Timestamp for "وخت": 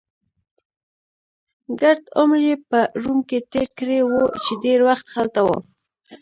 4.89-5.05